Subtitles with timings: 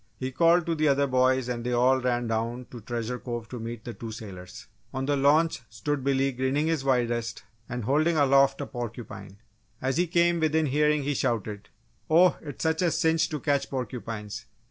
[0.17, 3.59] He called to the other boys and they all ran down to Treasure Cove to
[3.59, 4.65] meet the two sailors.
[4.95, 9.37] On the launch stood Billy grinning his widest and holding aloft a porcupine.
[9.79, 11.69] As he came within hearing he shouted:
[12.09, 14.45] "Oh, it's a cinch to catch porcupines!